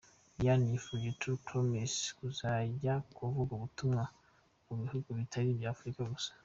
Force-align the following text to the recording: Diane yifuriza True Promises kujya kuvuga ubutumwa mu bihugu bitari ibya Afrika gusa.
Diane 0.37 0.65
yifuriza 0.71 1.17
True 1.19 1.39
Promises 1.47 2.13
kujya 2.17 2.93
kuvuga 3.15 3.51
ubutumwa 3.55 4.03
mu 4.65 4.73
bihugu 4.81 5.07
bitari 5.19 5.49
ibya 5.51 5.69
Afrika 5.75 6.01
gusa. 6.13 6.31